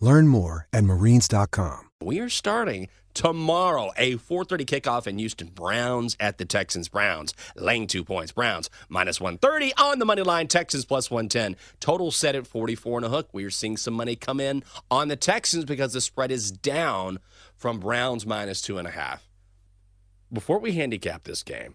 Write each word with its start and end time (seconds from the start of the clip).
Learn 0.00 0.28
more 0.28 0.66
at 0.72 0.84
marines.com. 0.84 1.90
We 2.00 2.20
are 2.20 2.28
starting 2.28 2.88
tomorrow, 3.14 3.90
a 3.96 4.16
4:30 4.16 4.64
kickoff 4.64 5.08
in 5.08 5.18
Houston. 5.18 5.48
Browns 5.48 6.16
at 6.20 6.38
the 6.38 6.44
Texans. 6.44 6.88
Browns 6.88 7.34
laying 7.56 7.88
two 7.88 8.04
points. 8.04 8.30
Browns 8.30 8.70
minus 8.88 9.20
130 9.20 9.74
on 9.74 9.98
the 9.98 10.04
money 10.04 10.22
line. 10.22 10.46
Texans 10.46 10.84
plus 10.84 11.10
110. 11.10 11.56
Total 11.80 12.12
set 12.12 12.36
at 12.36 12.46
44 12.46 12.98
and 12.98 13.06
a 13.06 13.08
hook. 13.08 13.30
We 13.32 13.44
are 13.44 13.50
seeing 13.50 13.76
some 13.76 13.94
money 13.94 14.14
come 14.14 14.38
in 14.38 14.62
on 14.88 15.08
the 15.08 15.16
Texans 15.16 15.64
because 15.64 15.92
the 15.92 16.00
spread 16.00 16.30
is 16.30 16.52
down 16.52 17.18
from 17.56 17.80
Browns 17.80 18.24
minus 18.24 18.62
two 18.62 18.78
and 18.78 18.86
a 18.86 18.92
half. 18.92 19.28
Before 20.32 20.60
we 20.60 20.72
handicap 20.72 21.24
this 21.24 21.42
game, 21.42 21.74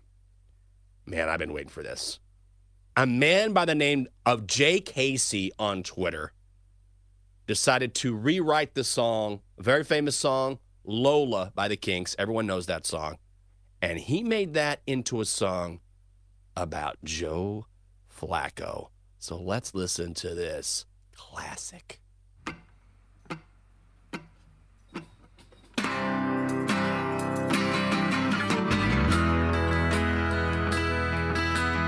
man, 1.06 1.28
I've 1.28 1.40
been 1.40 1.54
waiting 1.54 1.70
for 1.70 1.84
this. 1.84 2.20
A 2.96 3.06
man 3.06 3.52
by 3.52 3.66
the 3.66 3.76
name 3.76 4.08
of 4.26 4.48
Jay 4.48 4.80
Casey 4.80 5.52
on 5.60 5.84
Twitter 5.84 6.32
decided 7.48 7.94
to 7.96 8.16
rewrite 8.16 8.74
the 8.74 8.84
song, 8.84 9.42
a 9.58 9.64
very 9.64 9.84
famous 9.84 10.16
song, 10.16 10.60
Lola 10.86 11.52
by 11.56 11.68
the 11.68 11.78
Kinks. 11.78 12.16
Everyone 12.18 12.48
knows 12.48 12.66
that 12.68 12.86
song. 12.86 13.18
And 13.82 14.00
he 14.00 14.24
made 14.24 14.54
that 14.54 14.82
into 14.88 15.20
a 15.22 15.26
song 15.26 15.82
about 16.56 16.98
Joe 17.04 17.66
Flacco. 18.10 18.90
So 19.20 19.38
let's 19.38 19.74
listen 19.74 20.14
to 20.16 20.34
this 20.36 20.86
classic. 21.16 22.00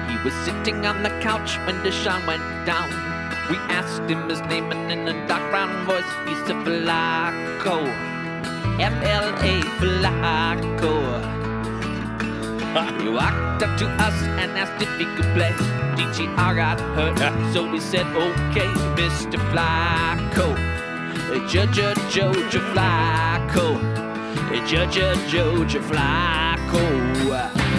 He 0.10 0.24
was 0.24 0.34
sitting 0.44 0.86
on 0.86 1.04
the 1.04 1.10
couch 1.22 1.58
when 1.66 1.76
Deshaun 1.84 2.26
went 2.28 2.66
down. 2.66 3.15
We 3.50 3.58
asked 3.70 4.10
him 4.10 4.28
his 4.28 4.42
name, 4.42 4.72
and 4.72 4.92
in 4.92 5.08
a 5.08 5.28
dark 5.28 5.52
brown 5.52 5.86
voice, 5.86 6.12
he 6.28 6.34
said 6.46 6.58
Flacco. 6.66 7.86
F 8.80 8.94
L 9.04 9.28
A 9.30 9.62
Flacco. 9.80 10.96
He 13.02 13.08
walked 13.08 13.64
up 13.64 13.78
to 13.78 13.88
us 13.88 14.18
and 14.42 14.52
asked 14.58 14.82
if 14.82 14.90
he 14.98 15.06
could 15.16 15.32
play. 15.36 15.54
DTR 15.96 16.56
got 16.56 16.80
hurt, 16.96 17.20
so 17.54 17.70
we 17.72 17.80
said, 17.80 18.06
okay, 18.08 18.68
Mr. 18.98 19.38
Flacco. 19.52 20.56
Judge 21.48 21.78
Joja 22.12 22.62
Flacco. 22.74 23.78
Judge 24.68 24.98
Joja 25.32 25.80
Flacco. 25.90 27.75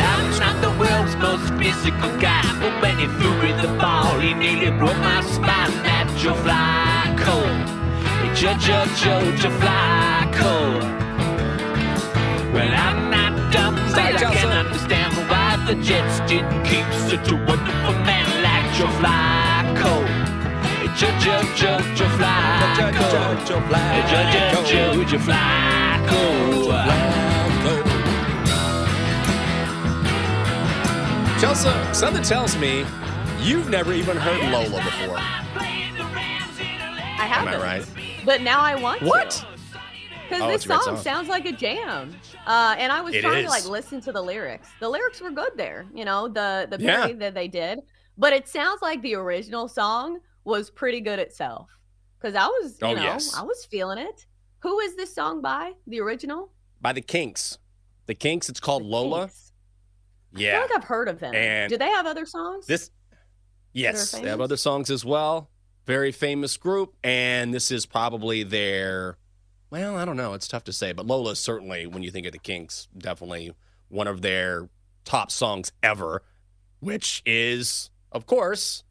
I'm 0.00 0.30
not 0.38 0.60
the 0.60 0.70
world's 0.78 1.16
most 1.16 1.52
physical 1.60 2.10
guy. 2.20 2.42
But 2.60 2.72
when 2.82 2.98
he 2.98 3.06
threw 3.18 3.34
me 3.42 3.52
the 3.60 3.68
ball, 3.78 4.18
he 4.18 4.34
nearly 4.34 4.70
broke 4.78 4.98
my 4.98 5.20
spine. 5.22 5.72
That 5.84 6.06
Joe 6.18 6.34
Flacco, 6.44 7.36
Joe 8.34 8.56
Joe 8.58 8.86
Joe 9.00 9.24
Joe 9.36 9.50
Flacco. 9.60 10.54
Well, 12.52 12.72
I'm 12.86 12.98
not 13.10 13.32
dumb, 13.52 13.74
but 13.74 13.98
I 13.98 14.00
can 14.32 14.52
understand 14.52 15.12
why 15.28 15.56
the 15.66 15.74
Jets 15.82 16.20
didn't 16.30 16.62
keep 16.64 16.86
such 17.10 17.28
a 17.30 17.32
wonderful 17.36 17.94
man 18.08 18.26
like 18.46 18.66
Joe 18.76 18.92
Flacco. 18.98 19.92
Joe 20.96 21.10
Joe 21.18 21.42
Joe 21.56 21.80
Joe 21.96 22.08
Flacco, 22.18 22.76
Joe 22.76 22.90
Joe 23.44 23.60
Joe 24.64 25.04
Joe 25.04 25.18
Flacco. 25.18 27.33
Chelsa, 31.38 31.94
something 31.94 32.22
tells 32.22 32.56
me 32.56 32.86
you've 33.40 33.68
never 33.68 33.92
even 33.92 34.16
heard 34.16 34.40
Lola 34.50 34.82
before. 34.82 35.16
I 35.18 37.26
haven't. 37.28 37.54
Am 37.54 37.60
I 37.60 37.62
right? 37.62 37.86
But 38.24 38.40
now 38.40 38.60
I 38.60 38.76
want 38.76 39.02
What? 39.02 39.30
to. 39.32 39.46
Because 40.28 40.42
Oh, 40.42 40.46
this 40.46 40.54
it's 40.56 40.64
a 40.64 40.68
great 40.68 40.80
song, 40.82 40.94
song. 40.96 41.04
sounds 41.04 41.28
like 41.28 41.44
a 41.44 41.52
jam. 41.52 42.14
Uh, 42.46 42.76
and 42.78 42.90
I 42.92 43.02
was 43.02 43.14
It 43.14 43.22
trying 43.22 43.40
is. 43.44 43.44
to 43.44 43.50
like 43.50 43.66
listen 43.66 44.00
to 44.02 44.12
the 44.12 44.22
lyrics. 44.22 44.68
The 44.80 44.88
lyrics 44.88 45.20
were 45.20 45.30
good 45.32 45.52
there, 45.56 45.86
you 45.92 46.04
know, 46.04 46.28
the 46.28 46.66
the 46.70 46.82
Yeah. 46.82 46.94
parody 46.96 47.14
that 47.14 47.34
they 47.34 47.48
did. 47.48 47.80
But 48.16 48.32
it 48.32 48.48
sounds 48.48 48.80
like 48.80 49.02
the 49.02 49.16
original 49.16 49.68
song 49.68 50.20
was 50.44 50.70
pretty 50.70 51.00
good 51.00 51.18
itself. 51.18 51.68
Because 52.18 52.36
I 52.36 52.46
was, 52.46 52.78
you 52.80 52.86
Oh, 52.86 52.94
know, 52.94 53.02
yes. 53.02 53.34
I 53.36 53.42
was 53.42 53.66
feeling 53.66 53.98
it. 53.98 54.24
Who 54.60 54.78
is 54.80 54.96
this 54.96 55.14
song 55.14 55.42
by? 55.42 55.72
The 55.86 56.00
original? 56.00 56.52
By 56.80 56.92
the 56.92 57.02
Kinks. 57.02 57.58
The 58.06 58.14
Kinks, 58.14 58.48
it's 58.48 58.60
called 58.60 58.84
The 58.84 58.88
Lola. 58.88 59.26
Kinks. 59.26 59.43
I 60.34 60.38
feel 60.38 60.60
like 60.60 60.70
I've 60.76 60.84
heard 60.84 61.08
of 61.08 61.20
them. 61.20 61.34
And 61.34 61.70
Do 61.70 61.78
they 61.78 61.88
have 61.90 62.06
other 62.06 62.26
songs? 62.26 62.66
This, 62.66 62.90
yes, 63.72 64.12
they 64.12 64.28
have 64.28 64.40
other 64.40 64.56
songs 64.56 64.90
as 64.90 65.04
well. 65.04 65.50
Very 65.86 66.12
famous 66.12 66.56
group, 66.56 66.94
and 67.04 67.52
this 67.52 67.70
is 67.70 67.84
probably 67.86 68.42
their. 68.42 69.18
Well, 69.70 69.96
I 69.96 70.04
don't 70.04 70.16
know. 70.16 70.34
It's 70.34 70.48
tough 70.48 70.64
to 70.64 70.72
say, 70.72 70.92
but 70.92 71.06
Lola 71.06 71.36
certainly, 71.36 71.86
when 71.86 72.02
you 72.02 72.10
think 72.10 72.26
of 72.26 72.32
the 72.32 72.38
Kinks, 72.38 72.88
definitely 72.96 73.52
one 73.88 74.06
of 74.06 74.22
their 74.22 74.68
top 75.04 75.30
songs 75.30 75.72
ever, 75.82 76.22
which 76.80 77.22
is, 77.26 77.90
of 78.12 78.24
course, 78.26 78.84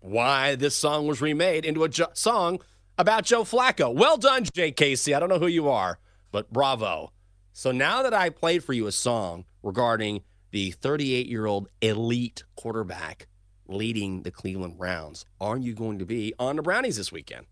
why 0.00 0.54
this 0.54 0.76
song 0.76 1.06
was 1.06 1.22
remade 1.22 1.64
into 1.64 1.82
a 1.84 1.88
jo- 1.88 2.08
song 2.12 2.60
about 2.98 3.24
Joe 3.24 3.44
Flacco. 3.44 3.92
Well 3.94 4.16
done, 4.18 4.44
Jay 4.54 4.70
Casey. 4.70 5.14
I 5.14 5.20
don't 5.20 5.28
know 5.30 5.38
who 5.38 5.46
you 5.46 5.68
are, 5.68 5.98
but 6.30 6.52
bravo. 6.52 7.10
So 7.52 7.72
now 7.72 8.02
that 8.02 8.12
I 8.12 8.28
played 8.28 8.62
for 8.64 8.72
you 8.72 8.86
a 8.86 8.92
song 8.92 9.44
regarding 9.62 10.22
the 10.54 10.70
38 10.70 11.26
year 11.26 11.46
old 11.46 11.68
elite 11.82 12.44
quarterback 12.54 13.26
leading 13.66 14.22
the 14.22 14.30
Cleveland 14.30 14.78
Browns, 14.78 15.26
are 15.40 15.58
you 15.58 15.74
going 15.74 15.98
to 15.98 16.06
be 16.06 16.32
on 16.38 16.54
the 16.54 16.62
Brownies 16.62 16.96
this 16.96 17.10
weekend? 17.10 17.46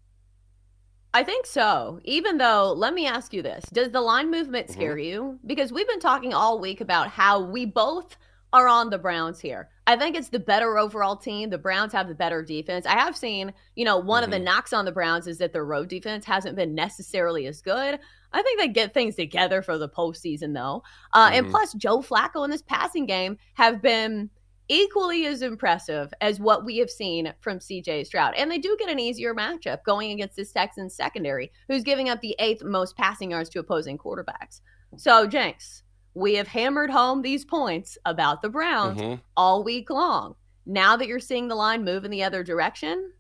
I 1.12 1.25
think 1.25 1.45
so. 1.47 1.99
Even 2.05 2.39
though, 2.39 2.73
let 2.73 2.95
me 2.95 3.09
ask 3.09 3.33
you 3.35 3.43
this 3.43 3.65
Does 3.73 3.91
the 3.91 4.01
line 4.01 4.31
movement 4.31 4.69
Mm-hmm. 4.69 4.75
scare 4.81 4.99
you? 4.99 5.41
Because 5.45 5.73
we've 5.73 5.89
been 5.89 5.99
talking 5.99 6.33
all 6.33 6.61
week 6.61 6.81
about 6.81 7.09
how 7.09 7.41
we 7.41 7.67
both 7.67 8.17
are 8.53 8.69
on 8.69 8.91
the 8.91 8.99
Browns 8.99 9.41
here. 9.41 9.69
I 9.89 9.97
think 9.97 10.15
it's 10.15 10.29
the 10.29 10.39
better 10.39 10.79
overall 10.79 11.17
team. 11.17 11.51
The 11.51 11.59
Browns 11.59 11.93
have 11.94 12.06
the 12.06 12.15
better 12.15 12.41
defense. 12.44 12.87
I 12.87 13.00
have 13.00 13.17
seen, 13.17 13.53
you 13.75 13.85
know, 13.85 13.97
one 13.99 14.23
of 14.23 14.31
Mm-hmm. 14.31 14.38
the 14.38 14.44
knocks 14.44 14.73
on 14.73 14.85
the 14.85 14.93
Browns 14.93 15.26
is 15.26 15.38
that 15.38 15.53
their 15.53 15.65
road 15.65 15.88
defense 15.88 16.25
hasn't 16.25 16.55
been 16.55 16.73
necessarily 16.76 17.47
as 17.49 17.62
good. 17.62 17.99
I 18.32 18.43
think 18.43 18.58
they 18.61 18.69
get 18.69 18.94
things 18.94 19.14
together 19.17 19.62
for 19.62 19.79
the 19.79 19.88
postseason, 19.88 20.55
though. 20.55 20.82
Uh, 21.12 21.31
And 21.32 21.46
Mhm. 21.46 21.50
plus, 21.50 21.73
Joe 21.75 21.99
Flacco 22.00 22.44
in 22.44 22.50
this 22.50 22.62
passing 22.62 23.06
game 23.06 23.37
have 23.55 23.82
been 23.82 24.31
equally 24.69 25.26
as 25.26 25.43
impressive 25.43 26.14
as 26.20 26.40
what 26.40 26.64
we 26.64 26.79
have 26.79 26.88
seen 26.88 27.34
from 27.40 27.58
CJ 27.58 28.05
Stroud. 28.05 28.32
And 28.37 28.50
they 28.50 28.58
do 28.58 28.75
get 28.79 28.88
an 28.88 28.99
easier 28.99 29.34
matchup 29.34 29.84
going 29.84 30.12
against 30.12 30.37
this 30.37 30.52
Texans 30.52 30.94
secondary, 30.94 31.50
who's 31.69 31.82
giving 31.82 32.08
up 32.08 32.20
the 32.20 32.34
eighth 32.38 32.62
most 32.62 32.96
passing 32.96 33.32
yards 33.32 33.50
to 33.50 33.58
opposing 33.58 33.99
quarterbacks. 33.99 34.61
So, 34.96 35.26
Jenks, 35.26 35.82
we 36.14 36.35
have 36.35 36.49
hammered 36.49 36.90
home 36.90 37.23
these 37.23 37.44
points 37.44 37.99
about 38.06 38.40
the 38.40 38.49
Browns 38.49 39.00
Mhm. 39.00 39.20
all 39.37 39.62
week 39.64 39.90
long. 39.90 40.37
Now 40.64 40.96
that 40.96 41.08
you're 41.08 41.19
seeing 41.20 41.49
the 41.49 41.55
line 41.55 41.85
move 41.85 42.05
in 42.05 42.11
the 42.11 42.23
other 42.23 42.43
direction, 42.44 43.12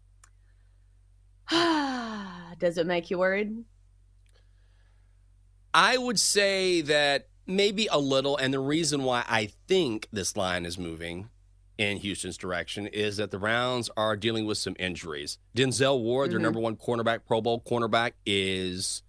does 2.58 2.78
it 2.78 2.86
make 2.86 3.10
you 3.10 3.18
worried? 3.18 3.64
I 5.74 5.96
would 5.96 6.18
say 6.18 6.80
that 6.82 7.28
maybe 7.46 7.88
a 7.90 7.98
little, 7.98 8.36
and 8.36 8.52
the 8.52 8.60
reason 8.60 9.04
why 9.04 9.24
I 9.28 9.50
think 9.68 10.08
this 10.12 10.36
line 10.36 10.64
is 10.66 10.78
moving 10.78 11.28
in 11.78 11.96
Houston's 11.98 12.36
direction 12.36 12.86
is 12.86 13.16
that 13.16 13.30
the 13.30 13.38
Browns 13.38 13.88
are 13.96 14.16
dealing 14.16 14.44
with 14.44 14.58
some 14.58 14.76
injuries. 14.78 15.38
Denzel 15.56 16.00
Ward, 16.00 16.30
their 16.30 16.38
Mhm. 16.38 16.42
number 16.42 16.60
one 16.60 16.76
cornerback, 16.76 17.20
Pro 17.26 17.40
Bowl 17.40 17.60
cornerback, 17.60 18.12
is 18.26 19.02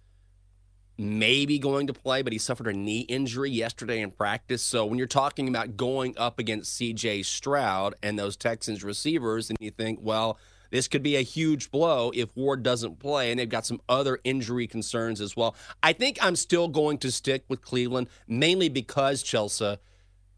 maybe 0.96 1.58
going 1.58 1.86
to 1.88 1.92
play, 1.92 2.22
but 2.22 2.32
he 2.32 2.38
suffered 2.38 2.68
a 2.68 2.72
knee 2.72 3.00
injury 3.00 3.50
yesterday 3.50 4.00
in 4.00 4.10
practice. 4.10 4.62
So 4.62 4.86
when 4.86 4.96
you're 4.96 5.06
talking 5.08 5.48
about 5.48 5.76
going 5.76 6.16
up 6.16 6.38
against 6.38 6.72
CJ 6.72 7.22
Stroud 7.22 7.94
and 8.02 8.18
those 8.18 8.36
Texans 8.36 8.84
receivers, 8.84 9.50
and 9.50 9.58
you 9.60 9.70
think, 9.72 9.98
well, 10.00 10.38
this 10.70 10.88
could 10.88 11.02
be 11.02 11.16
a 11.16 11.22
huge 11.22 11.70
blow 11.70 12.10
if 12.14 12.34
Ward 12.36 12.62
doesn't 12.62 12.98
play, 12.98 13.30
and 13.30 13.38
they've 13.38 13.48
got 13.48 13.66
some 13.66 13.80
other 13.88 14.18
injury 14.24 14.66
concerns 14.66 15.20
as 15.20 15.36
well. 15.36 15.54
I 15.82 15.92
think 15.92 16.18
I'm 16.20 16.36
still 16.36 16.68
going 16.68 16.98
to 16.98 17.10
stick 17.10 17.44
with 17.48 17.62
Cleveland, 17.62 18.08
mainly 18.26 18.68
because 18.68 19.22
Chelsa, 19.22 19.78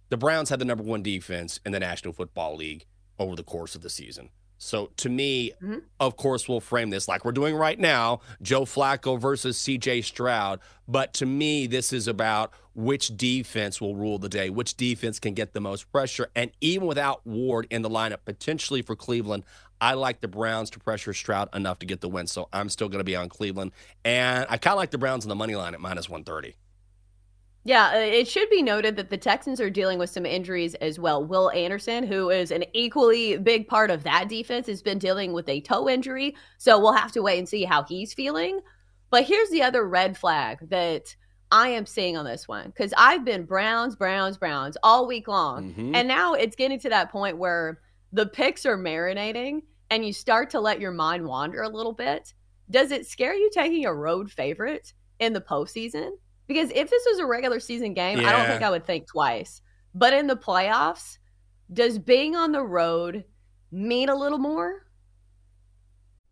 the 0.09 0.17
Browns 0.17 0.51
had 0.51 0.59
the 0.59 0.65
number 0.65 0.85
one 0.85 1.03
defense 1.03 1.61
in 1.65 1.73
the 1.73 1.81
National 1.81 2.13
Football 2.13 2.57
League 2.57 2.87
over 3.19 3.35
the 3.35 3.43
course 3.43 3.75
of 3.75 3.83
the 3.83 3.91
season. 3.91 4.31
So 4.59 4.91
to 4.99 5.09
me, 5.09 5.53
Mhm. 5.63 5.83
of 6.01 6.17
course, 6.17 6.49
we'll 6.49 6.61
frame 6.61 6.91
this 6.91 7.09
like 7.09 7.25
we're 7.25 7.33
doing 7.33 7.55
right 7.55 7.79
now 7.79 8.21
Joe 8.41 8.63
Flacco 8.65 9.21
versus 9.21 9.59
CJ 9.59 10.01
Stroud. 10.03 10.61
But 10.89 11.13
to 11.15 11.27
me, 11.27 11.67
this 11.67 11.93
is 11.93 12.09
about 12.09 12.53
which 12.75 13.17
defense 13.17 13.81
will 13.81 13.97
rule 13.97 14.19
the 14.19 14.29
day, 14.29 14.51
which 14.51 14.77
defense 14.77 15.19
can 15.19 15.35
get 15.35 15.53
the 15.53 15.61
most 15.61 15.91
pressure. 15.91 16.29
And 16.35 16.51
even 16.61 16.87
without 16.87 17.27
Ward 17.27 17.67
in 17.71 17.83
the 17.83 17.91
lineup, 17.91 18.19
potentially 18.25 18.83
for 18.83 18.95
Cleveland, 18.97 19.45
I 19.81 19.93
like 19.95 20.21
the 20.21 20.29
Browns 20.29 20.71
to 20.71 20.79
pressure 20.79 21.13
Stroud 21.13 21.55
enough 21.55 21.79
to 21.81 21.87
get 21.87 22.01
the 22.01 22.09
win. 22.09 22.27
So 22.27 22.49
I'm 22.53 22.69
still 22.71 22.89
going 22.89 23.01
to 23.01 23.05
be 23.05 23.17
on 23.17 23.29
Cleveland. 23.29 23.73
And 24.05 24.47
I 24.49 24.57
kind 24.57 24.73
of 24.73 24.79
like 24.79 24.91
the 24.91 24.99
Browns 24.99 25.25
on 25.25 25.29
the 25.29 25.35
money 25.35 25.55
line 25.55 25.75
at 25.75 25.81
minus 25.81 26.09
130. 26.09 26.55
Yeah, 27.67 27.89
uh, 27.95 27.99
it 27.99 28.29
should 28.29 28.49
be 28.49 28.63
noted 28.63 28.95
that 28.95 29.11
the 29.11 29.17
Texans 29.17 29.61
are 29.61 29.69
dealing 29.69 29.99
with 29.99 30.09
some 30.09 30.25
injuries 30.25 30.77
as 30.77 31.01
well. 31.01 31.25
Will 31.25 31.51
Anderson, 31.51 32.05
who 32.07 32.31
is 32.31 32.53
an 32.53 32.65
equally 32.75 33.39
big 33.39 33.67
part 33.67 33.91
of 33.91 34.05
that 34.05 34.29
defense, 34.29 34.69
has 34.69 34.83
been 34.83 35.01
dealing 35.01 35.33
with 35.33 35.49
a 35.49 35.61
toe 35.63 35.89
injury. 35.89 36.37
So 36.59 36.79
we'll 36.79 36.93
have 36.93 37.11
to 37.13 37.23
wait 37.23 37.41
and 37.41 37.49
see 37.49 37.65
how 37.65 37.83
he's 37.83 38.15
feeling. 38.15 38.61
But 39.11 39.25
here's 39.25 39.51
the 39.51 39.63
other 39.63 39.85
red 39.85 40.17
flag 40.17 40.59
that 40.71 41.17
I 41.51 41.71
am 41.71 41.87
seeing 41.87 42.17
on 42.17 42.25
this 42.25 42.47
one 42.47 42.69
because 42.69 42.95
I've 42.97 43.25
been 43.25 43.45
Browns, 43.45 43.97
Browns, 43.97 44.39
Browns 44.39 44.77
all 44.85 45.09
week 45.09 45.27
long. 45.27 45.75
Mhm. 45.75 45.97
And 45.97 46.07
now 46.07 46.35
it's 46.35 46.55
getting 46.55 46.79
to 46.81 46.89
that 46.91 47.11
point 47.11 47.37
where 47.37 47.81
the 48.13 48.27
picks 48.27 48.65
are 48.65 48.79
marinating 48.79 49.63
and 49.91 50.07
you 50.07 50.13
start 50.13 50.51
to 50.51 50.61
let 50.61 50.81
your 50.81 50.93
mind 50.93 51.27
wander 51.27 51.63
a 51.63 51.69
little 51.69 51.93
bit. 51.93 52.33
Does 52.71 52.93
it 52.93 53.07
scare 53.07 53.35
you 53.35 53.51
taking 53.53 53.87
a 53.87 53.95
road 53.95 54.31
favorite 54.31 54.93
in 55.19 55.33
the 55.33 55.41
postseason? 55.41 56.13
Because 56.47 56.71
if 56.75 56.91
this 56.91 57.05
was 57.07 57.19
a 57.19 57.27
regular 57.27 57.61
season 57.61 57.95
game, 57.95 58.21
I 58.21 58.33
don't 58.33 58.47
think 58.47 58.63
I 58.63 58.71
would 58.71 58.85
think 58.85 59.07
twice. 59.07 59.61
But 59.95 60.13
in 60.13 60.27
the 60.27 60.37
playoffs, 60.37 61.19
does 61.73 61.99
being 61.99 62.37
on 62.37 62.53
the 62.53 62.63
road 62.63 63.25
mean 63.73 64.09
a 64.09 64.15
little 64.15 64.39
more? 64.39 64.87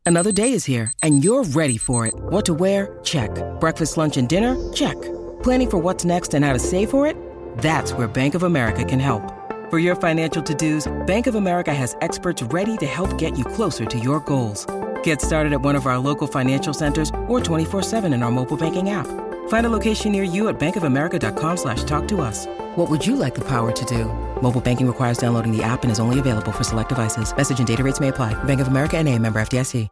Another 0.06 0.32
day 0.32 0.52
is 0.52 0.66
here, 0.66 0.92
and 1.02 1.24
you're 1.24 1.44
ready 1.44 1.78
for 1.78 2.06
it. 2.06 2.12
What 2.14 2.44
to 2.44 2.54
wear? 2.54 2.98
Check. 3.02 3.30
Breakfast, 3.58 3.96
lunch, 3.96 4.18
and 4.18 4.28
dinner? 4.28 4.54
Check. 4.74 5.00
Planning 5.42 5.70
for 5.70 5.78
what's 5.78 6.04
next 6.04 6.34
and 6.34 6.44
how 6.44 6.52
to 6.52 6.58
save 6.58 6.90
for 6.90 7.06
it? 7.06 7.16
That's 7.58 7.94
where 7.94 8.06
Bank 8.06 8.34
of 8.34 8.42
America 8.42 8.84
can 8.84 9.00
help. 9.00 9.22
For 9.70 9.78
your 9.78 9.96
financial 9.96 10.42
to 10.42 10.54
dos, 10.54 10.92
Bank 11.06 11.26
of 11.26 11.36
America 11.36 11.72
has 11.72 11.96
experts 12.02 12.42
ready 12.42 12.76
to 12.78 12.86
help 12.86 13.16
get 13.16 13.38
you 13.38 13.46
closer 13.46 13.86
to 13.86 13.98
your 13.98 14.20
goals. 14.20 14.66
Get 15.02 15.22
started 15.22 15.54
at 15.54 15.62
one 15.62 15.74
of 15.74 15.86
our 15.86 15.96
local 15.96 16.26
financial 16.26 16.74
centers 16.74 17.08
or 17.26 17.40
24-7 17.40 18.12
in 18.12 18.22
our 18.22 18.30
mobile 18.30 18.58
banking 18.58 18.90
app. 18.90 19.06
Find 19.48 19.66
a 19.66 19.70
location 19.70 20.12
near 20.12 20.22
you 20.22 20.48
at 20.48 20.58
bankofamerica.com 20.60 21.56
slash 21.56 21.84
talk 21.84 22.06
to 22.08 22.20
us. 22.20 22.46
What 22.76 22.90
would 22.90 23.04
you 23.06 23.16
like 23.16 23.34
the 23.34 23.44
power 23.48 23.72
to 23.72 23.84
do? 23.86 24.04
Mobile 24.42 24.60
banking 24.60 24.86
requires 24.86 25.16
downloading 25.16 25.56
the 25.56 25.62
app 25.62 25.84
and 25.84 25.90
is 25.90 25.98
only 26.00 26.18
available 26.18 26.52
for 26.52 26.64
select 26.64 26.90
devices. 26.90 27.34
Message 27.34 27.58
and 27.58 27.66
data 27.66 27.82
rates 27.82 28.00
may 28.00 28.08
apply. 28.08 28.34
Bank 28.44 28.60
of 28.60 28.68
America 28.68 28.98
and 28.98 29.08
a 29.08 29.18
member 29.18 29.38
FDIC. 29.40 29.88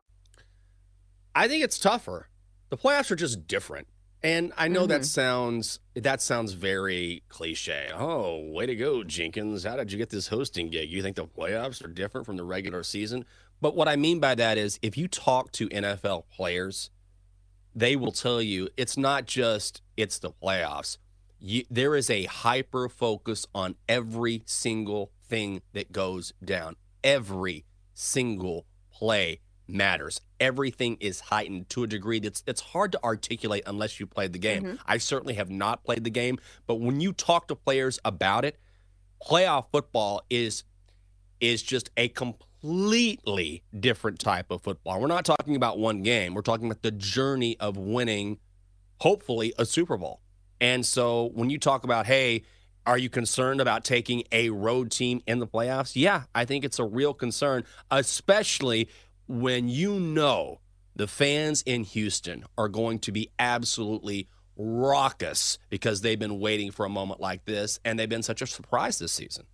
I 1.34 1.48
think 1.48 1.64
it's 1.64 1.78
tougher. 1.78 2.28
The 2.68 2.76
playoffs 2.76 3.10
are 3.10 3.16
just 3.16 3.46
different. 3.46 3.88
And 4.22 4.52
I 4.56 4.68
know 4.68 4.86
that 4.86 5.00
Mhm. 5.00 5.06
sounds 5.06 5.78
that 5.96 6.20
sounds 6.22 6.52
very 6.52 7.22
cliche. 7.28 7.88
Oh, 7.94 8.38
way 8.50 8.66
to 8.66 8.76
go, 8.76 9.02
Jenkins. 9.02 9.64
How 9.64 9.76
did 9.76 9.90
you 9.90 9.98
get 9.98 10.10
this 10.10 10.28
hosting 10.28 10.68
gig? 10.70 10.90
You 10.90 11.02
think 11.02 11.16
the 11.16 11.24
playoffs 11.26 11.82
are 11.84 11.88
different 11.88 12.26
from 12.26 12.36
the 12.36 12.44
regular 12.44 12.82
season? 12.82 13.24
But 13.60 13.74
what 13.74 13.88
I 13.88 13.96
mean 13.96 14.20
by 14.20 14.34
that 14.36 14.58
is 14.58 14.78
if 14.82 14.96
you 14.98 15.08
talk 15.08 15.50
to 15.52 15.68
NFL 15.70 16.26
players, 16.30 16.90
they 17.74 17.96
will 17.96 18.12
tell 18.12 18.40
you 18.42 18.68
it's 18.76 18.96
not 18.96 19.26
just 19.26 19.82
it's 19.96 20.18
the 20.18 20.30
playoffs. 20.30 20.98
You, 21.40 21.64
there 21.70 21.96
is 21.96 22.08
a 22.08 22.24
hyper 22.24 22.88
focus 22.88 23.46
on 23.54 23.74
every 23.88 24.42
single 24.46 25.10
thing 25.28 25.62
that 25.72 25.90
goes 25.90 26.32
down. 26.44 26.76
Every 27.02 27.64
single 27.94 28.66
play 28.92 29.40
matters. 29.66 30.20
Everything 30.38 30.96
is 31.00 31.20
heightened 31.20 31.68
to 31.70 31.82
a 31.84 31.86
degree 31.86 32.20
that's 32.20 32.42
it's 32.46 32.60
hard 32.60 32.92
to 32.92 33.02
articulate 33.02 33.62
unless 33.66 33.98
you 33.98 34.06
played 34.06 34.32
the 34.32 34.38
game. 34.38 34.62
Mhm. 34.62 34.78
I 34.86 34.98
certainly 34.98 35.34
have 35.34 35.50
not 35.50 35.84
played 35.84 36.04
the 36.04 36.10
game, 36.10 36.38
but 36.66 36.76
when 36.76 37.00
you 37.00 37.12
talk 37.12 37.48
to 37.48 37.56
players 37.56 37.98
about 38.04 38.44
it, 38.44 38.58
playoff 39.24 39.66
football 39.72 40.22
is 40.30 40.64
is 41.40 41.62
just 41.62 41.90
a 41.96 42.08
completely 42.62 43.64
different 43.78 44.18
type 44.18 44.50
of 44.50 44.62
football. 44.62 45.00
We're 45.00 45.08
not 45.08 45.24
talking 45.24 45.56
about 45.56 45.78
one 45.78 46.02
game. 46.02 46.34
We're 46.34 46.42
talking 46.42 46.66
about 46.66 46.82
the 46.82 46.92
journey 46.92 47.56
of 47.58 47.76
winning 47.76 48.38
hopefully 49.00 49.52
a 49.58 49.66
Super 49.66 49.96
Bowl. 49.96 50.20
And 50.60 50.86
so 50.86 51.30
when 51.34 51.50
you 51.50 51.58
talk 51.58 51.82
about, 51.82 52.06
hey, 52.06 52.44
are 52.86 52.98
you 52.98 53.10
concerned 53.10 53.60
about 53.60 53.84
taking 53.84 54.24
a 54.30 54.50
road 54.50 54.90
team 54.92 55.22
in 55.26 55.40
the 55.40 55.46
playoffs? 55.46 55.92
Yeah, 55.94 56.22
I 56.34 56.44
think 56.44 56.64
it's 56.64 56.78
a 56.78 56.84
real 56.84 57.14
concern, 57.14 57.64
especially 57.90 58.88
when 59.26 59.68
you 59.68 59.98
know 59.98 60.60
the 60.94 61.08
fans 61.08 61.62
in 61.62 61.82
Houston 61.84 62.44
are 62.56 62.68
going 62.68 63.00
to 63.00 63.12
be 63.12 63.30
absolutely 63.38 64.28
raucous 64.56 65.58
because 65.68 66.02
they've 66.02 66.18
been 66.18 66.38
waiting 66.38 66.70
for 66.70 66.86
a 66.86 66.88
moment 66.88 67.20
like 67.20 67.44
this 67.44 67.80
and 67.84 67.98
they've 67.98 68.08
been 68.08 68.22
such 68.22 68.42
a 68.42 68.46
surprise 68.46 68.98
this 68.98 69.12
season. 69.12 69.46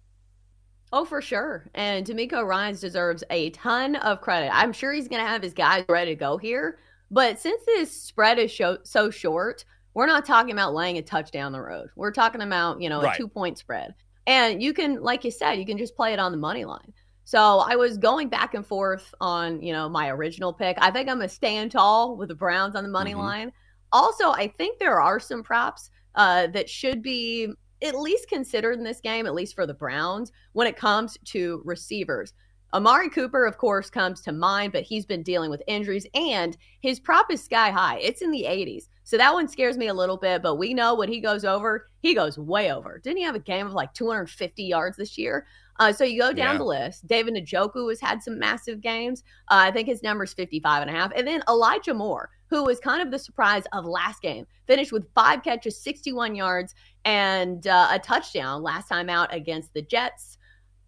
Oh, 0.92 1.04
for 1.04 1.20
sure. 1.20 1.68
And 1.74 2.06
DeMeco 2.06 2.46
Ryans 2.46 2.80
deserves 2.80 3.22
a 3.30 3.50
ton 3.50 3.96
of 3.96 4.20
credit. 4.20 4.50
I'm 4.54 4.72
sure 4.72 4.92
he's 4.92 5.08
going 5.08 5.22
to 5.22 5.28
have 5.28 5.42
his 5.42 5.52
guys 5.52 5.84
ready 5.88 6.12
to 6.12 6.18
go 6.18 6.38
here. 6.38 6.78
But 7.10 7.38
since 7.38 7.62
this 7.66 7.90
spread 7.90 8.38
is 8.38 8.50
show, 8.50 8.78
so 8.84 9.10
short, 9.10 9.64
we're 9.94 10.06
not 10.06 10.24
talking 10.24 10.52
about 10.52 10.74
laying 10.74 10.98
a 10.98 11.02
touchdown 11.02 11.52
the 11.52 11.60
road. 11.60 11.88
We're 11.96 12.12
talking 12.12 12.40
about, 12.42 12.80
you 12.80 12.88
know, 12.88 13.02
Right. 13.02 13.14
a 13.14 13.18
two 13.18 13.28
point 13.28 13.58
spread. 13.58 13.94
And 14.26 14.62
you 14.62 14.72
can, 14.72 15.02
like 15.02 15.24
you 15.24 15.30
said, 15.30 15.54
you 15.54 15.66
can 15.66 15.78
just 15.78 15.96
play 15.96 16.12
it 16.12 16.18
on 16.18 16.32
the 16.32 16.38
money 16.38 16.64
line. 16.64 16.92
So 17.24 17.58
I 17.66 17.76
was 17.76 17.98
going 17.98 18.28
back 18.30 18.54
and 18.54 18.66
forth 18.66 19.14
on, 19.20 19.60
you 19.60 19.72
know, 19.72 19.88
my 19.88 20.08
original 20.08 20.52
pick. 20.52 20.78
I 20.80 20.90
think 20.90 21.08
I'm 21.08 21.18
going 21.18 21.28
to 21.28 21.34
stand 21.34 21.72
tall 21.72 22.16
with 22.16 22.28
the 22.28 22.34
Browns 22.34 22.74
on 22.74 22.82
the 22.82 22.88
money 22.90 23.12
Mhm. 23.14 23.18
line. 23.18 23.52
Also, 23.92 24.30
I 24.30 24.48
think 24.56 24.78
there 24.78 25.00
are 25.00 25.20
some 25.20 25.42
props 25.42 25.90
uh, 26.14 26.46
that 26.48 26.68
should 26.68 27.00
be 27.02 27.52
at 27.82 27.98
least 27.98 28.28
considered 28.28 28.78
in 28.78 28.84
this 28.84 29.00
game, 29.00 29.26
at 29.26 29.34
least 29.34 29.54
for 29.54 29.66
the 29.66 29.74
Browns, 29.74 30.32
when 30.52 30.66
it 30.66 30.76
comes 30.76 31.18
to 31.26 31.62
receivers. 31.64 32.32
Amari 32.74 33.08
Cooper, 33.08 33.46
of 33.46 33.56
course, 33.56 33.88
comes 33.88 34.20
to 34.20 34.32
mind, 34.32 34.72
but 34.72 34.82
he's 34.82 35.06
been 35.06 35.22
dealing 35.22 35.50
with 35.50 35.62
injuries 35.66 36.06
and 36.14 36.54
his 36.80 37.00
prop 37.00 37.32
is 37.32 37.42
sky 37.42 37.70
high. 37.70 37.98
It's 37.98 38.20
in 38.20 38.30
the 38.30 38.42
80s. 38.42 38.88
So 39.04 39.16
that 39.16 39.32
one 39.32 39.48
scares 39.48 39.78
me 39.78 39.86
a 39.86 39.94
little 39.94 40.18
bit, 40.18 40.42
but 40.42 40.56
we 40.56 40.74
know 40.74 40.94
when 40.94 41.08
he 41.08 41.18
goes 41.18 41.46
over, 41.46 41.86
he 42.00 42.12
goes 42.12 42.36
way 42.36 42.70
over. 42.70 43.00
Didn't 43.02 43.16
he 43.18 43.24
have 43.24 43.34
a 43.34 43.40
game 43.40 43.66
of 43.66 43.72
like 43.72 43.94
250 43.94 44.62
yards 44.62 44.98
this 44.98 45.16
year? 45.16 45.46
Uh, 45.78 45.92
so 45.92 46.04
you 46.04 46.20
go 46.20 46.32
down 46.32 46.54
Yeah. 46.54 46.58
the 46.58 46.64
list. 46.64 47.06
David 47.06 47.34
Njoku 47.34 47.88
has 47.88 48.00
had 48.00 48.22
some 48.22 48.38
massive 48.38 48.80
games. 48.80 49.22
Uh, 49.48 49.62
I 49.66 49.70
think 49.70 49.86
his 49.86 50.02
number's 50.02 50.32
55 50.34 50.82
and 50.82 50.90
a 50.90 50.92
half. 50.92 51.12
And 51.14 51.26
then 51.26 51.42
Elijah 51.48 51.94
Moore, 51.94 52.30
who 52.48 52.64
was 52.64 52.80
kind 52.80 53.00
of 53.00 53.10
the 53.10 53.18
surprise 53.18 53.64
of 53.72 53.84
last 53.84 54.20
game, 54.20 54.46
finished 54.66 54.90
with 54.92 55.12
five 55.14 55.42
catches, 55.42 55.80
61 55.80 56.34
yards, 56.34 56.74
and 57.04 57.66
uh, 57.66 57.88
a 57.92 57.98
touchdown 57.98 58.62
last 58.62 58.88
time 58.88 59.08
out 59.08 59.32
against 59.32 59.72
the 59.72 59.82
Jets. 59.82 60.38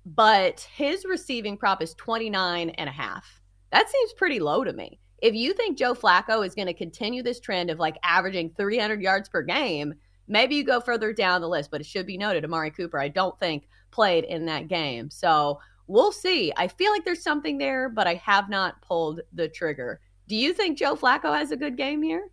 But 0.06 0.61
his 0.75 1.04
receiving 1.04 1.56
prop 1.56 1.82
is 1.82 1.94
29 1.94 2.70
and 2.70 2.88
a 2.88 2.92
half. 2.92 3.40
That 3.70 3.88
seems 3.88 4.12
pretty 4.14 4.40
low 4.40 4.64
to 4.64 4.73
me. 4.73 4.99
If 5.23 5.35
you 5.35 5.52
think 5.52 5.78
Joe 5.78 5.94
Flacco 5.94 6.44
is 6.44 6.54
going 6.54 6.66
to 6.66 6.75
continue 6.75 7.23
this 7.23 7.38
trend 7.40 7.70
of 7.70 7.78
like 7.78 7.99
averaging 8.02 8.50
300 8.56 9.02
yards 9.02 9.28
per 9.28 9.42
game, 9.42 9.94
maybe 10.26 10.54
you 10.56 10.64
go 10.64 10.80
further 10.80 11.12
down 11.12 11.42
the 11.42 11.49
list. 11.49 11.70
But 11.70 11.82
it 11.82 11.87
should 11.87 12.06
be 12.06 12.16
noted, 12.16 12.44
Amari 12.44 12.70
Cooper, 12.70 12.99
I 12.99 13.09
don't 13.09 13.38
think 13.38 13.68
played 13.90 14.25
in 14.25 14.47
that 14.47 14.68
game. 14.68 15.11
So 15.11 15.61
we'll 15.87 16.12
see. 16.12 16.52
I 16.56 16.68
feel 16.68 16.92
like 16.92 17.04
there's 17.04 17.23
something 17.23 17.59
there, 17.59 17.88
but 17.88 18.06
I 18.06 18.14
have 18.14 18.49
not 18.49 18.80
pulled 18.82 19.20
the 19.32 19.49
trigger. 19.49 20.00
Do 20.28 20.37
you 20.37 20.52
think 20.52 20.78
Joe 20.78 20.94
Flacco 20.94 21.37
has 21.37 21.50
a 21.50 21.56
good 21.56 21.76
game 21.76 22.02
here? 22.02 22.28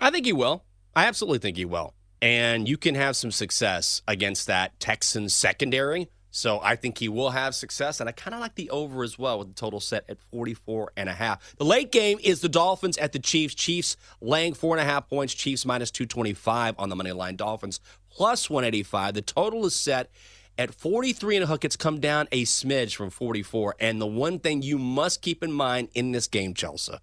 I 0.00 0.10
think 0.10 0.26
he 0.26 0.32
will. 0.32 0.64
I 0.94 1.06
absolutely 1.06 1.38
think 1.38 1.56
he 1.56 1.64
will. 1.64 1.94
And 2.20 2.68
you 2.68 2.76
can 2.76 2.94
have 2.94 3.16
some 3.16 3.30
success 3.30 4.02
against 4.08 4.46
that 4.46 4.78
Texans 4.80 5.34
secondary. 5.34 6.08
So 6.30 6.60
I 6.62 6.76
think 6.76 6.98
he 6.98 7.08
will 7.08 7.30
have 7.30 7.54
success. 7.54 8.00
And 8.00 8.08
I 8.08 8.12
kind 8.12 8.34
of 8.34 8.40
like 8.40 8.56
the 8.56 8.68
over 8.70 9.02
as 9.02 9.18
well 9.18 9.38
with 9.38 9.48
the 9.48 9.54
total 9.54 9.80
set 9.80 10.04
at 10.08 10.18
44 10.30 10.92
and 10.96 11.08
a 11.08 11.12
half. 11.12 11.56
The 11.56 11.64
late 11.64 11.90
game 11.92 12.18
is 12.22 12.40
the 12.40 12.48
Dolphins 12.48 12.98
at 12.98 13.12
the 13.12 13.18
Chiefs. 13.18 13.54
Chiefs 13.54 13.96
laying 14.20 14.52
four 14.54 14.76
and 14.76 14.86
a 14.86 14.90
half 14.90 15.08
points. 15.08 15.34
Chiefs 15.34 15.64
minus 15.64 15.90
225 15.90 16.74
on 16.78 16.88
the 16.90 16.96
money 16.96 17.12
line. 17.12 17.36
Dolphins 17.36 17.80
plus 18.10 18.50
185. 18.50 19.14
The 19.14 19.22
total 19.22 19.64
is 19.66 19.74
set 19.74 20.10
At 20.58 20.74
43 20.74 21.36
and 21.36 21.44
a 21.44 21.46
hook, 21.46 21.64
it's 21.66 21.76
come 21.76 22.00
down 22.00 22.28
a 22.32 22.44
smidge 22.44 22.94
from 22.94 23.10
44. 23.10 23.76
And 23.78 24.00
the 24.00 24.06
one 24.06 24.38
thing 24.38 24.62
you 24.62 24.78
must 24.78 25.20
keep 25.20 25.42
in 25.42 25.52
mind 25.52 25.88
in 25.92 26.12
this 26.12 26.26
game, 26.28 26.54
Chelsa, 26.54 27.00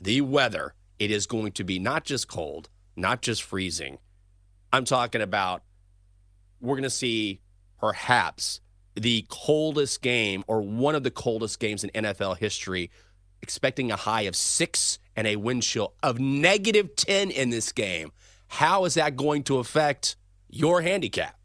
the 0.00 0.20
weather, 0.20 0.74
it 1.00 1.10
is 1.10 1.26
going 1.26 1.52
to 1.52 1.64
be 1.64 1.80
not 1.80 2.04
just 2.04 2.28
cold, 2.28 2.68
not 2.94 3.20
just 3.20 3.42
freezing. 3.42 3.98
I'm 4.72 4.84
talking 4.84 5.20
about 5.20 5.62
we're 6.60 6.76
going 6.76 6.84
to 6.84 6.90
see 6.90 7.40
perhaps 7.82 8.60
the 8.94 9.26
coldest 9.28 10.02
game 10.02 10.44
or 10.46 10.62
one 10.62 10.94
of 10.94 11.02
the 11.02 11.10
coldest 11.10 11.58
games 11.58 11.82
in 11.82 11.90
NFL 11.90 12.38
history, 12.38 12.90
expecting 13.42 13.90
a 13.90 13.96
high 13.96 14.22
of 14.22 14.36
six 14.36 15.00
and 15.16 15.26
a 15.26 15.34
wind 15.34 15.64
chill 15.64 15.94
of 16.00 16.20
negative 16.20 16.94
10 16.94 17.32
in 17.32 17.50
this 17.50 17.72
game. 17.72 18.12
How 18.46 18.84
is 18.84 18.94
that 18.94 19.16
going 19.16 19.42
to 19.44 19.58
affect 19.58 20.16
your 20.48 20.80
handicap? 20.82 21.36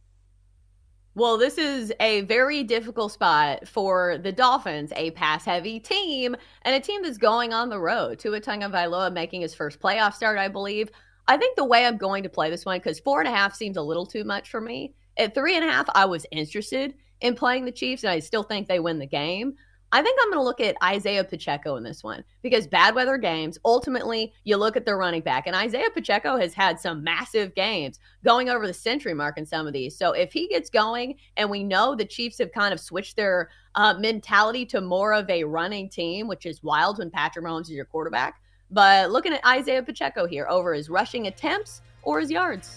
Well, 1.16 1.40
this 1.40 1.58
is 1.58 1.92
a 2.00 2.22
very 2.22 2.64
difficult 2.64 3.14
spot 3.14 3.68
for 3.68 4.20
the 4.20 4.32
Dolphins, 4.32 4.94
a 4.96 5.10
pass 5.12 5.44
heavy 5.44 5.80
team, 5.80 6.36
and 6.62 6.76
a 6.76 6.80
team 6.80 7.02
that's 7.02 7.18
going 7.18 7.52
on 7.52 7.70
the 7.70 7.80
road. 7.80 8.20
Tua 8.20 8.40
Tagovailoa 8.40 9.12
making 9.12 9.42
his 9.42 9.56
first 9.56 9.80
playoff 9.80 10.14
start, 10.14 10.38
I 10.38 10.50
believe. 10.50 10.92
I 11.28 11.38
think 11.38 11.56
the 11.56 11.66
way 11.66 11.88
I'm 11.88 11.98
going 11.98 12.22
to 12.22 12.30
play 12.30 12.52
this 12.52 12.66
one, 12.66 12.78
because 12.78 13.00
four 13.00 13.20
and 13.22 13.28
a 13.28 13.36
half 13.36 13.56
seems 13.56 13.78
a 13.78 13.82
little 13.82 14.06
too 14.06 14.24
much 14.24 14.52
for 14.52 14.62
me. 14.62 14.94
At 15.18 15.34
three 15.34 15.56
and 15.56 15.68
a 15.68 15.72
half, 15.72 15.88
I 15.96 16.06
was 16.06 16.26
interested 16.32 16.94
in 17.22 17.36
playing 17.36 17.66
the 17.66 17.72
Chiefs, 17.72 18.04
and 18.04 18.12
I 18.12 18.20
still 18.20 18.44
think 18.44 18.68
they 18.68 18.80
win 18.80 19.00
the 19.00 19.08
game. 19.08 19.56
I 19.92 20.02
think 20.02 20.20
I'm 20.22 20.30
going 20.30 20.40
to 20.40 20.44
look 20.44 20.60
at 20.60 20.76
Isaiah 20.84 21.24
Pacheco 21.24 21.78
in 21.78 21.84
this 21.84 22.04
one 22.04 22.22
because 22.42 22.68
bad 22.68 22.94
weather 22.94 23.18
games, 23.18 23.58
ultimately, 23.64 24.34
you 24.44 24.58
look 24.58 24.76
at 24.76 24.86
their 24.86 24.98
running 24.98 25.22
back, 25.22 25.48
and 25.48 25.56
Isaiah 25.56 25.90
Pacheco 25.90 26.36
has 26.38 26.54
had 26.54 26.78
some 26.78 27.04
massive 27.04 27.56
games 27.56 27.98
going 28.24 28.50
over 28.50 28.68
the 28.68 28.74
century 28.74 29.14
mark 29.14 29.38
in 29.38 29.46
some 29.46 29.66
of 29.66 29.72
these. 29.72 29.98
So 29.98 30.12
if 30.12 30.34
he 30.34 30.50
gets 30.50 30.70
going, 30.70 31.16
and 31.38 31.50
we 31.50 31.64
know 31.64 31.96
the 31.96 32.04
Chiefs 32.06 32.38
have 32.40 32.52
kind 32.52 32.74
of 32.74 32.82
switched 32.82 33.16
their 33.16 33.50
uh, 33.76 33.94
mentality 33.98 34.66
to 34.68 34.82
more 34.82 35.14
of 35.14 35.30
a 35.30 35.46
running 35.46 35.90
team, 35.90 36.28
which 36.28 36.46
is 36.46 36.62
wild 36.62 37.00
when 37.00 37.10
Patrick 37.10 37.46
Mahomes 37.46 37.62
is 37.62 37.72
your 37.72 37.86
quarterback. 37.86 38.42
But 38.70 39.12
looking 39.12 39.34
at 39.34 39.46
Isaiah 39.46 39.82
Pacheco 39.82 40.28
here 40.28 40.48
over 40.50 40.74
his 40.74 40.90
rushing 40.90 41.28
attempts 41.28 41.82
or 42.04 42.20
his 42.20 42.30
yards. 42.30 42.76